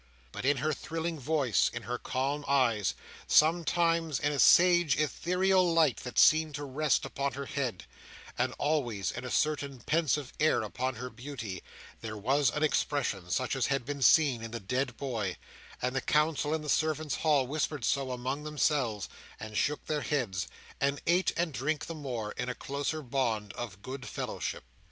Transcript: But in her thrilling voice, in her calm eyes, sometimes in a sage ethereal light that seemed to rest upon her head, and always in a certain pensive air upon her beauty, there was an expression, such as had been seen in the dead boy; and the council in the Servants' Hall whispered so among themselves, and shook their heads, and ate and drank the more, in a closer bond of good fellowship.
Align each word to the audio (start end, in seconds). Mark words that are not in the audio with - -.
But 0.31 0.45
in 0.45 0.57
her 0.57 0.73
thrilling 0.73 1.19
voice, 1.19 1.69
in 1.71 1.83
her 1.83 1.99
calm 1.99 2.43
eyes, 2.47 2.95
sometimes 3.27 4.19
in 4.19 4.31
a 4.33 4.39
sage 4.39 4.97
ethereal 4.97 5.71
light 5.71 5.97
that 5.97 6.17
seemed 6.17 6.55
to 6.55 6.63
rest 6.63 7.05
upon 7.05 7.33
her 7.33 7.45
head, 7.45 7.85
and 8.35 8.55
always 8.57 9.11
in 9.11 9.23
a 9.23 9.29
certain 9.29 9.79
pensive 9.81 10.33
air 10.39 10.63
upon 10.63 10.95
her 10.95 11.11
beauty, 11.11 11.61
there 11.99 12.17
was 12.17 12.49
an 12.49 12.63
expression, 12.63 13.29
such 13.29 13.55
as 13.55 13.67
had 13.67 13.85
been 13.85 14.01
seen 14.01 14.41
in 14.41 14.49
the 14.49 14.59
dead 14.59 14.97
boy; 14.97 15.37
and 15.83 15.95
the 15.95 16.01
council 16.01 16.51
in 16.55 16.63
the 16.63 16.67
Servants' 16.67 17.17
Hall 17.17 17.45
whispered 17.45 17.85
so 17.85 18.11
among 18.11 18.41
themselves, 18.43 19.07
and 19.39 19.55
shook 19.55 19.85
their 19.85 20.01
heads, 20.01 20.47
and 20.79 20.99
ate 21.05 21.31
and 21.37 21.53
drank 21.53 21.85
the 21.85 21.93
more, 21.93 22.31
in 22.31 22.49
a 22.49 22.55
closer 22.55 23.03
bond 23.03 23.53
of 23.53 23.83
good 23.83 24.07
fellowship. 24.07 24.63